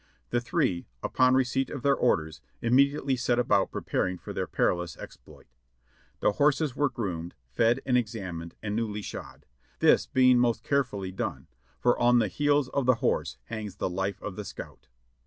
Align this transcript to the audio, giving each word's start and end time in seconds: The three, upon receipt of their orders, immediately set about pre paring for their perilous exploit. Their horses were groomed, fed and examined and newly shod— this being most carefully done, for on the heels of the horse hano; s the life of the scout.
The 0.31 0.41
three, 0.41 0.87
upon 1.03 1.35
receipt 1.35 1.69
of 1.69 1.83
their 1.83 1.93
orders, 1.95 2.41
immediately 2.59 3.15
set 3.15 3.37
about 3.37 3.69
pre 3.69 3.83
paring 3.83 4.17
for 4.17 4.33
their 4.33 4.47
perilous 4.47 4.97
exploit. 4.97 5.45
Their 6.21 6.31
horses 6.31 6.75
were 6.75 6.89
groomed, 6.89 7.35
fed 7.51 7.81
and 7.85 7.95
examined 7.95 8.55
and 8.63 8.75
newly 8.75 9.03
shod— 9.03 9.45
this 9.79 10.07
being 10.07 10.39
most 10.39 10.63
carefully 10.63 11.11
done, 11.11 11.45
for 11.79 11.99
on 11.99 12.17
the 12.17 12.29
heels 12.29 12.67
of 12.69 12.87
the 12.87 12.95
horse 12.95 13.37
hano; 13.51 13.67
s 13.67 13.75
the 13.75 13.91
life 13.91 14.19
of 14.23 14.35
the 14.37 14.43
scout. 14.43 14.87